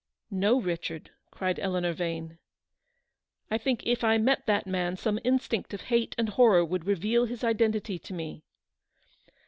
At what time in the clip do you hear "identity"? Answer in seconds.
7.43-7.99